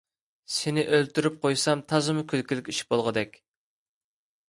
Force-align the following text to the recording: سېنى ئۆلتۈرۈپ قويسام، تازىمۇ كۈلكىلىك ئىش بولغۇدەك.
سېنى 0.53 0.85
ئۆلتۈرۈپ 0.95 1.37
قويسام، 1.45 1.85
تازىمۇ 1.93 2.25
كۈلكىلىك 2.35 2.75
ئىش 2.75 2.83
بولغۇدەك. 2.95 3.43